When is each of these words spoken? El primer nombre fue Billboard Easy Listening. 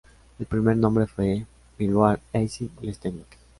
El 0.39 0.47
primer 0.47 0.75
nombre 0.77 1.05
fue 1.05 1.45
Billboard 1.77 2.21
Easy 2.33 2.71
Listening. 2.81 3.23